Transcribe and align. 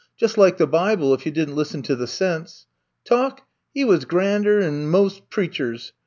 Jus' 0.19 0.35
like 0.35 0.57
the 0.57 0.65
Bible, 0.65 1.13
if 1.13 1.27
you 1.27 1.31
did 1.31 1.43
n 1.47 1.53
't 1.53 1.57
lissen 1.57 1.83
to 1.83 1.95
the 1.95 2.07
sense. 2.07 2.65
Talk 3.05 3.41
1 3.41 3.41
He 3.75 3.85
was 3.85 4.05
grander 4.05 4.57
'an 4.59 4.89
mos' 4.89 5.19
preachers. 5.29 5.93